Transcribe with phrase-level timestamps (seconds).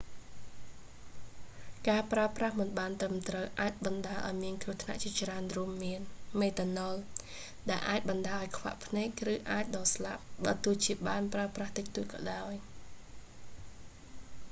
[1.87, 6.01] ការប្រើប្រាស់មិនបានត្រឹមត្រូវអាចបណ្តាលឱ្យមានគ្រោះថ្នាក់ជាច្រើនរួមមាន
[6.39, 6.95] មេតាណុល
[7.69, 12.53] ដែលអាចបណ្តាលឱ្យខ្វាក់ភ្នែកឬអាចដល់ស្លាប់ បើទោះជាបានប្រើប្រាស់តិចតួចក៏ដោយ